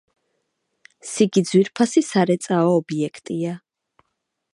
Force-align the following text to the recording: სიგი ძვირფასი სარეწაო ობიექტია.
სიგი 1.09 1.43
ძვირფასი 1.49 2.03
სარეწაო 2.07 2.73
ობიექტია. 2.79 3.53